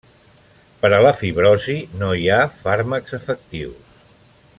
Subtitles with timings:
[0.85, 3.95] Per a la fibrosi no hi ha fàrmacs efectius.